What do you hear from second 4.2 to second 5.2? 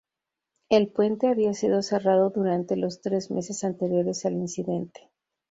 al incidente.